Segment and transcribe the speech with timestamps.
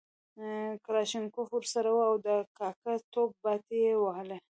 [0.85, 4.37] کلاشینکوف ورسره وو او د کاکه توب باټې یې وهلې.